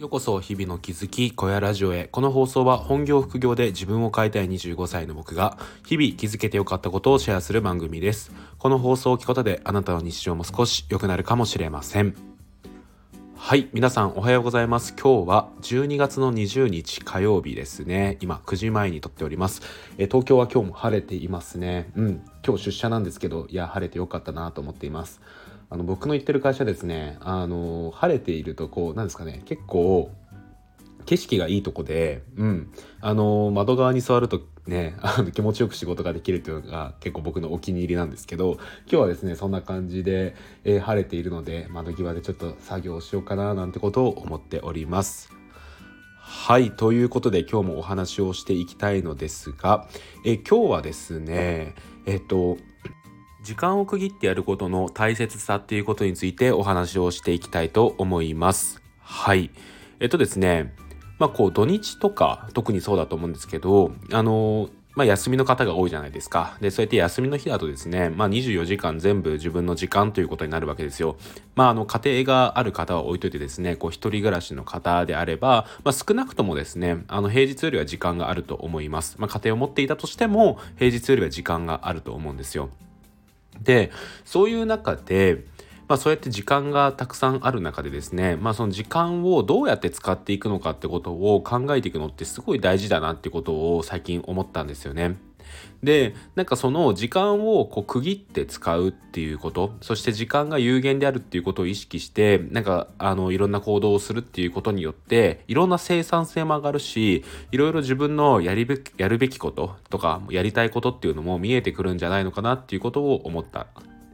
[0.00, 2.06] ようこそ日々の気づき小屋ラジオへ。
[2.06, 8.32] この放送は本業副業で自分を変えたい25歳の僕が日々気づけてよかったことをシェアする番組です。
[8.56, 12.14] この放送を聞くことであなたの日常も少し良くなるかもしれません。
[13.36, 14.94] はい皆さんおはようございます。
[14.94, 18.16] 今日は12月の20日火曜日ですね。
[18.22, 19.60] 今9時前に撮っております。
[19.98, 21.90] え東京は今日も晴れていますね。
[21.94, 22.22] うん。
[22.42, 25.20] 今日出社なんですけどいや晴れてよかったなと思っています。
[25.70, 30.10] あの僕の行ってる会社ですねあの晴れているとこうなんですかね結構
[31.06, 45.30] 景色がいいとこで、うん、あの窓側に座るとね あの気持ちよく仕事ができるっていうのが結構僕のお気に入りなんですけど今日はですねそんな感じで、えー、晴れているので窓際でちょっと作業しようかななんてことを思っております。
[46.18, 49.88] はいということで今日もお話をしていきたいのですが、
[50.24, 51.74] え今日はですね
[52.06, 52.56] えっと
[53.42, 58.82] 時間を区切ってやることの大切さっていうことについてお話をしていきたいと思います。
[59.00, 59.50] はい。
[59.98, 60.74] えっとですね、
[61.18, 66.56] まあこう土日とか特にそうだと思うんですけど、あのまあ、休みの方が多いじゃないですか。
[66.60, 71.16] で、そうやって休みの日だとですね、まあ、24時間全部自分の時間ということになるわけですよ。
[71.54, 79.14] まあ、あの、家庭がある方は置いといてですね、こう、一人暮らしの方であれば、まあ、少なくともですね、あの、平日よりは時間があると思います。
[79.18, 82.68] まあ、家庭を持っていたとしても、平日よりは時間があると思うんですよ。
[83.60, 83.90] で
[84.24, 85.44] そういう中で
[85.90, 95.16] まあ、そうやって時間がたくさんある中でですね、まあ、その時間をどうやって使っていくのかってことを考えていくのってすごい大事だなってことを最近思ったんですよね。
[95.82, 113.66] でなんかその時間をこう区切って使うっていうことそして時間が有限であるっていうことを意識してなんかあのいろんな行動をするっていうことによっていろんな生産性も上がるしいろいろ自分のやりべやるべきこととかやりたいことっていうのも見えてくるんじゃないのかなっていうことを思った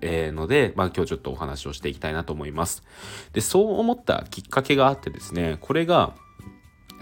[0.02, 2.84] えー、ので、まあ、今日ちょっとお話をしていきたいなと思います。
[3.32, 6.14] でそう思ったきっかけがあってですねこれが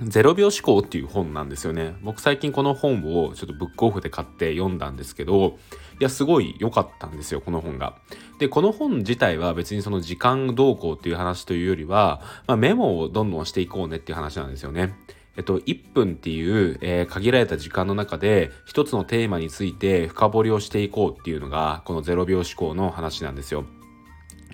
[0.01, 1.95] 0秒思考っていう本なんですよね。
[2.03, 5.59] 僕最近この本をちょっとブックオフで買って読んだんですけど、
[6.01, 7.97] いや、すごい良かったんですよ、この本が。
[8.39, 14.95] で、この本自体は別にその時間動向っていう話というよりは、まあ、メモをどんどんしていこうねっていう話なんですよね。
[15.37, 23.65] えっと、1分っていう、えー、限られた時間の中で一つのテーマについて深掘りをしていこうっていうのがこの0秒思考の話なんですよ。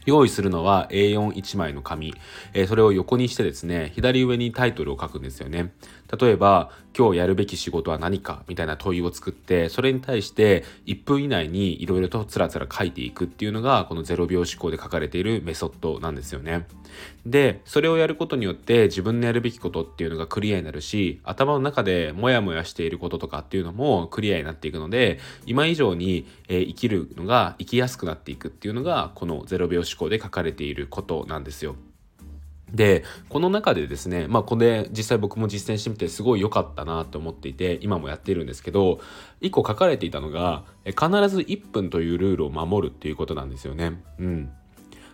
[0.06, 2.14] 用意するのは A41 枚の紙、
[2.54, 5.72] えー、それを横にしてですね左上にタイトルを書くんですよね。
[6.18, 16.66] 例えば今日やるべき仕事は何かみたいな問いを作ってそれに対して1分以内にいろいろとつらつら書いていくっていうのがこの0秒思考で書かれているメソッドなんですよね。
[17.24, 31.76] でそれをやることによって自分のやるべきことっていうのがクリアになるし頭の中でモヤモヤしていることとかっていうのもクリアになっていくので今以上に、えー、生きるのが生きやすくなっていくっていうのがこの0秒思考思考で書かれていることなんですよ。
[32.72, 39.00] でこの中でですねまあこれ実際僕も実践してみてすごい良かったなと思っていて今もやっているんですけど
[39.40, 44.00] 1個書かれていたのが必ず1分というルールを守るっていうことなんですよね。
[44.18, 44.52] うん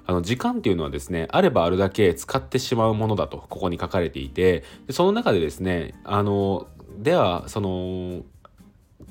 [0.09, 8.22] あの時間っていうのはですねあればあるだけ使ってしまうものだとここに書かれていてでその中でですねあのではその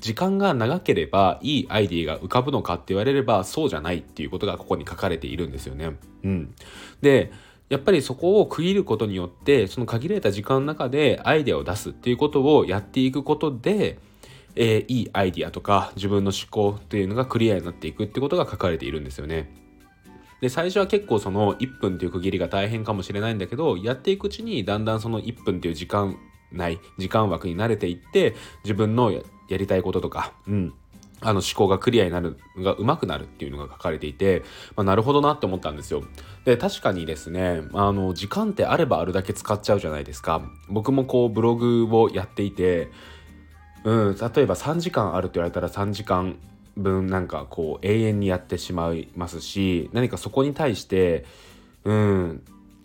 [0.00, 5.96] 時間が長ければいいアイディアが浮かぶのかって言われればそうじゃないっていうことがここに書かれているんですよね。
[6.24, 6.54] うん、
[7.00, 7.32] で
[7.68, 13.98] やっぱりそこを区切ることによってその限られた時間の中でアイデアを出すっていうことをやっていくことで、
[14.54, 19.52] えー、いいアイディアとか自分の思考っていうのがクリアになっていくってことが書かれているんですよね。
[20.40, 26.18] で最初は結構その1分っていう区切りが大変かもしれないんだけどやっていくうちにだんだんその1分っていう時間
[26.52, 29.12] 内時間枠に慣れていって自分の
[29.48, 30.74] やりたいこととか、うん、
[31.20, 34.42] あの思考がクリアになるが上手くなるっていうのが書かれていて、
[34.76, 36.04] まあ、なるほどなって思ったんですよ。
[36.44, 40.42] で確かにですねあの時間ってあればあるだけ使っちゃうじゃないですか。
[40.68, 42.90] 僕もこうブログをやっていて、
[43.84, 46.38] うん、例えば3時間あるって言われたら3時間
[46.76, 51.24] 分なんかこう永遠にやってしまいますし何かそこに対して
[51.84, 52.42] うん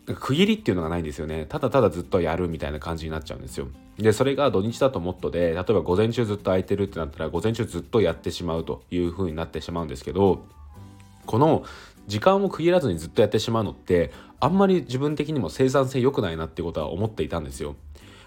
[0.07, 1.45] 区切りっていうのがないんですよね。
[1.47, 3.67] ただただずっとやるみたいな感じになっちゃうんですよ。
[3.97, 10.43] でそれが土日だともっとで例えば午前中ずっと空いてるってなったら午前中ずっとやってしまうという風になってしまうんですけど
[11.25, 11.63] この
[12.07, 17.75] 時間を区切らずにずっとやってしまうのってあんまり自分的にも生産性良くないなってことは思っていたんですよ。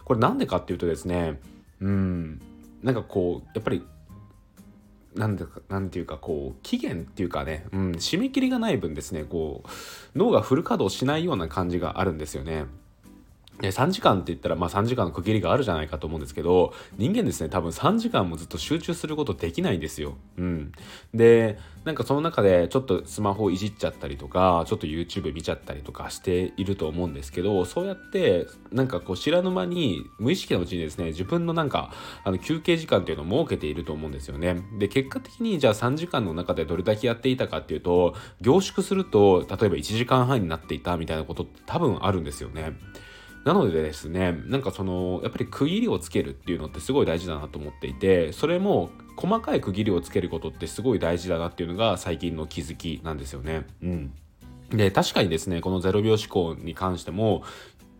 [0.04, 1.40] これなんでかっていうとですね
[1.80, 2.40] うん
[2.82, 3.82] なんかこうやっぱり
[5.14, 12.66] なんだかなんていうかこう期限っていうかね、うん、締め切りがない分ですねこう脳がフル稼働しないような感じがあるんですよね。
[13.60, 20.16] で3時間って言ったらまあ3時間の区切りがあるじゃないかと思うんですけど人間ですね多分3時間もずっと集中することできないんですよ。
[20.36, 20.72] うん、
[21.14, 31.92] でなんかその中でちょっとスマホをいじっちゃったりとかちょっと YouTube 見ちゃったりとかしていると思うんですけどそうやってなんかこう知らぬ間に無意識のうちにですね自分のなんか
[32.24, 34.62] あの休憩時間っていうのを設けていると思うんですよね。
[34.78, 42.72] で結果的にじゃあ3時間の中でどれだけやっていたかっていうと凝縮すると例えば1時間半になっていたみたいなことって多分あるんですよね。
[43.44, 53.66] なのでですねなんかそのやっぱり区切りをつけるっていうのってすごい大事だなと思っていてそれも細かい区切りをつけることってすごい大事だなっていうのが最近の気づきなんですよね。
[53.82, 54.14] うん
[54.70, 57.42] で確かにですねこの0秒思考に関しても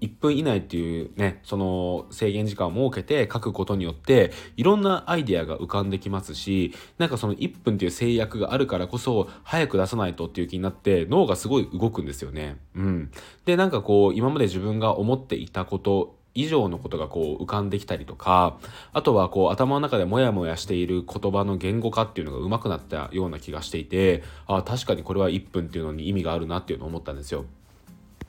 [0.05, 12.57] 1分以内っていうねその制限時間を設けて書くことによっていろんなアイデアが浮かんできますしなんかその1分っていう制約があるからこそ早く出さないとっていう気になって脳がすごい動くんですよね。
[12.75, 13.11] うん、
[13.45, 18.59] でなんかこう今まで自分が思っていたこと以上のことがこう浮かんできたりとか
[18.93, 27.45] あとはこう頭の中でモヤモヤしている言葉の言語化っていうのが上手くなったような気がしていてあ確かにこれは1分っていうのに意味があるなっていうのを思ったんですよ。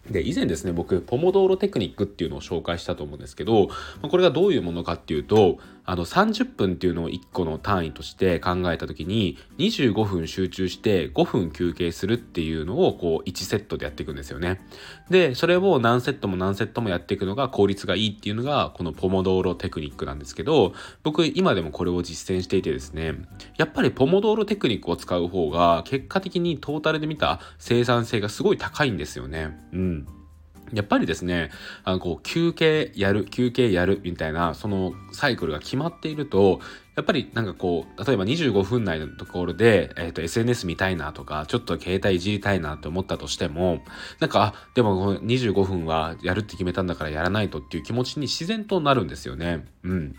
[0.09, 3.69] で以前ですね僕ポモドーロテクニックっていうのを紹介したと思うんですけど
[4.01, 14.61] これがどういうものかっていうとあの30分っていうのを1個の単位として考えた時に25分集中して5分休憩するっていうのをこう1セットでやっていくんですよね。
[15.09, 20.73] でそれを何セットも何セットもやっていくのが効率がいいっていうのがこのポモドーロテクニックなんですけど
[21.03, 23.13] 僕今でもこれを実践していてですね
[23.57, 29.57] やっぱりポモドーロテクニックを使う方が結果的にトータルで見た生産性がすごい高いんですよね。
[29.73, 30.07] うん
[30.73, 31.51] やっぱりですね、
[31.83, 36.59] あの、こう、休憩やる、休憩やるみたいな、そのサイクルが決まっていると、
[36.95, 43.83] やっぱりなんかこう、例えば25分内のところで、えっ、ー、と、SNS 見たいなとか、ちょっと携帯いじりたいなって思ったとしても、
[44.19, 49.65] なんか、あ、でも25分はやるって決めたんだからやらないとっていう気持ちに自然となるんですよね。
[49.83, 50.15] うん。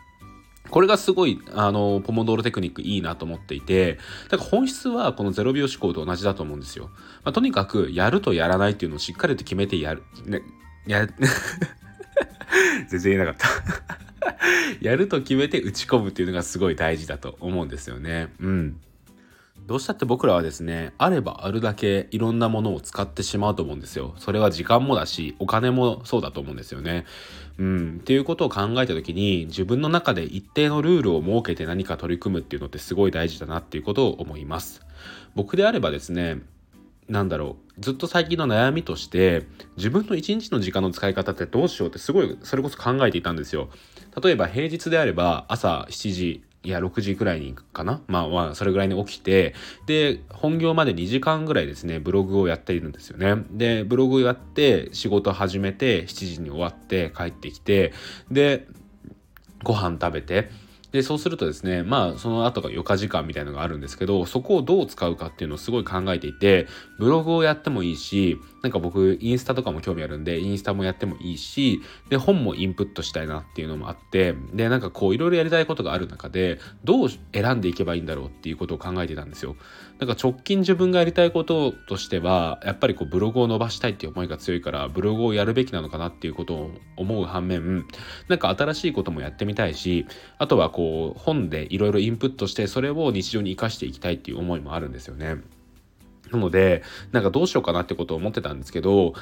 [0.71, 3.99] これがすごい、あの、ポモドーロテクニックいいなと思っていて、
[4.29, 6.91] だから本質はこの0秒思考と同じだと思うんですよ。
[7.25, 10.43] まあ、とにかく、やるとやらないっていうのをしっかりと決めてやる、ね、
[10.87, 11.07] や、
[12.89, 13.99] 全然言えなかった
[14.81, 18.29] やると決めて打ち込むっていうのがすごい大事だと思うんですよね。
[18.41, 18.81] うん。
[19.67, 24.15] どうしたって僕らはですね、あればあるだけいろんなものを使ってしまうと思うんですよ。
[24.19, 27.05] それは時間もだし、お金もそうだと思うんですよね。
[27.59, 27.97] うん。
[28.01, 34.87] っていうことを考えた時に、自分の中で一定のルールを設けて何か取り組むっていうのってすごい大事だなっていうことを思います。
[35.35, 36.43] 僕であればですね、
[37.09, 39.47] なんだろうずっと最近の悩みとして
[39.77, 43.69] 自分の一日の時間の使い方ってどうしようってすごいそれこそ考えていたんですよ
[44.21, 48.03] 例えば平日であれば朝7時いや、6時くらいにかな？
[48.09, 49.55] まあまあ、それぐらいに起きて、
[49.87, 53.45] で、本業まで2時間ぐらいですね、ブログをやっているんですよね。
[53.53, 57.93] で、ブログをやって、仕事始めて、7時に終わって帰ってきて、
[58.33, 58.67] で、
[59.63, 60.51] ご飯食べて、
[60.91, 66.67] で、そうするとですね、まあ、その後が余暇時間みたいなのがあるんですけど、そこをどう使うかっていうのをすごい考えていて、
[66.99, 79.55] ブログをやってもいいし、なんか僕、インスタとかも興味あるんで、インスタもやってもいいし、で、本もインプットしたいなっていうのもあって、で、なんかこう、いろいろやりたいことがある中で、どう選んでいけばいいんだろうっていうことを考えてたんですよ。
[80.01, 87.87] なんか直近自分がやりたいこととしては、やっぱりこう、ブログを伸ばしたいっていう思いが強いから、ブログをやるべきなのかなっていうことを思う反面、
[88.27, 90.07] なんか新しいこともやってみたいし、
[90.39, 95.37] あとはこう、本でいろいろインプットしてそれを日常に生かしていきたいっていう思いもあるんですよね。
[96.33, 96.83] なので
[97.13, 99.15] なんかどうしようかなってことを思ってたんですけど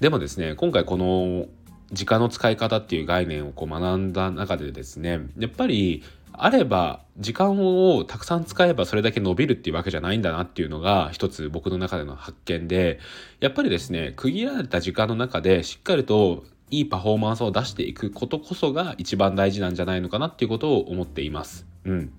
[0.00, 1.46] でもですね今回この
[1.92, 13.00] 時間の使い方っていう概念をこう学んだ中でですねやっぱりあれば時間をたくさん使えばそれだけ伸びるっていうわけじゃないんだなっていうのが一つ僕の中での発見で
[13.40, 21.66] やっぱりですね区切られた時間の中でしっかりといいパフォーマンスを出していくことこそが一番大事なんじゃないのかなっていうことを思っています。
[21.84, 22.12] うん。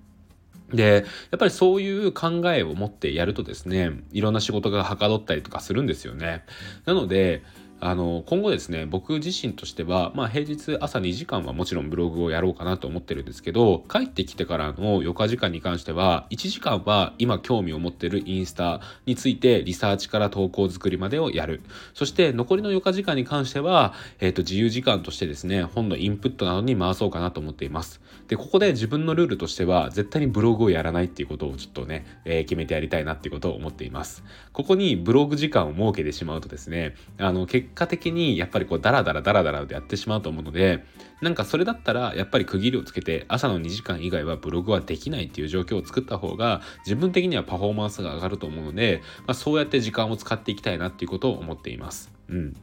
[0.74, 6.44] で、やっぱりそういう考えを持ってやるとですね、いろんな仕事がはかどったりとかするんですよね。
[6.86, 7.44] なので、
[7.84, 21.64] あの今後ですね僕自身としては、まあ、平日朝2時間はもちろんブログをやろうかなと思ってるんですけど帰ってきてからの余暇時間に関しては1時間は今興味を持ってるインスタについてリサーチから投稿作りまでをやる。
[21.96, 28.00] そして残りの余暇時間に関しては、えーと、自由時間としてですね本のインプットなどに回そうかなと思っています。
[28.28, 34.24] でここで自分のルールとしては絶対にブログをやらないっていうことをちょっとね、えー、決めてやりたいなっていうことを思っています。
[34.54, 40.84] ここにブログ時間を設けてしまうとですねあの結果的にやっぱりこうダラダラダラダラでやってしまうと思うので
[41.22, 52.12] なんかそれだったらやっぱり区切りをつけて朝の2時間以外はブログはできないっていう状況を作った方が自分的にはパフォーマンスが上がると思うので、まあ、そうやって時間を使っていきたいなっていうことを思っています。
[52.30, 52.56] うん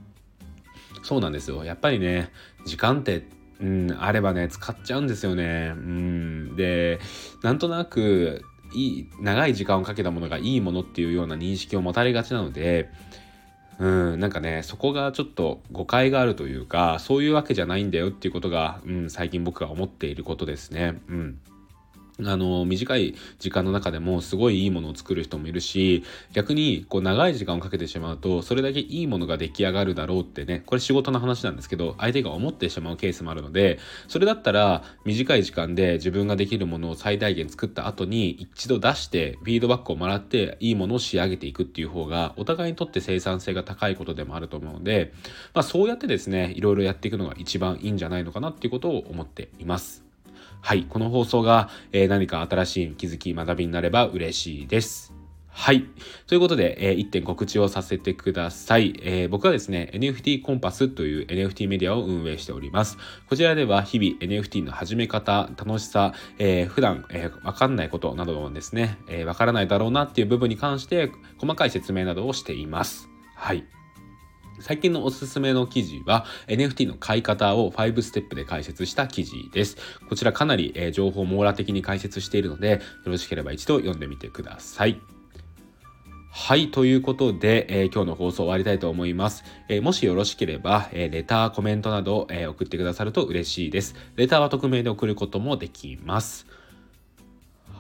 [1.03, 2.33] そうなんですよやっぱりね
[2.65, 3.27] 時間って
[3.61, 5.73] うん、あればね使っちゃうんですよね。
[5.75, 7.01] うん、で
[7.43, 12.91] なんとなくいい長い時間をかけたものがいいものっていうような認識を持たれがちなので
[13.79, 21.01] うんなんかねそこがちょっと誤解があるというかそういうわけじゃないんだよっていうことが、うん、最近僕が思っていることですね。
[21.09, 21.41] うん
[22.25, 45.13] あの、短い時間の中でもすごいいいものを作る人もいるし、逆にこう長い時間をかけてしまうと、それだけいいものが出来上がるだろうってね、これ仕事の話なんですけど、相手が思ってしまうケースもあるので、それだったら短い時間で自分ができるものを最大限作った後に一度出してフィードバックをもらっていいものを仕上げていくっていう方が、お互いにとって生産性が高いことでもあると思うので、
[45.55, 50.08] まあそうやってですね、いろいろやっていくのが一番いいんじゃないのかなっていうことを思っています。
[50.61, 55.15] はい、この放送が、えー、何か新しい気づき、学びになれば嬉しいです。
[55.59, 55.87] はい。
[56.29, 62.97] ということで、えー、1点告知をさせてください、えー、僕はですね、NFT コンパスという NFT メディアを運営しております。
[63.29, 73.09] こちらでは日々 NFT の始め方、楽しさ、えー、普段、えー、わかんないことなどをですね、えー、からないだろうなっていう部分に関して細かい説明などをしています。
[73.35, 73.65] はい。
[74.61, 79.77] 最近のおすすめの記事は NFT の買い方を5ステップで解説した記事です。
[80.09, 85.01] こちらかなり、え、情報網羅的に解説しているので、よろしければ一度読んでみてください。
[86.31, 86.71] はい。
[86.71, 89.45] ということで、えー、今日の放送終わりたいと思います。
[89.69, 93.95] えー、もしよろしければ、えー、レター、コメントなど、え送ってくださると嬉しいです。
[94.17, 96.47] レターは匿名で送ることもできます。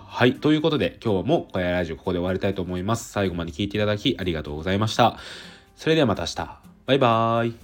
[0.07, 0.35] はい。
[0.35, 3.13] ということで、今日も小屋ラジオここで終わりたいと思います。
[3.13, 5.19] 最後まで聞いていただきありがとうございました。
[5.77, 6.68] それではまた明日。
[6.89, 7.55] バイバーイ。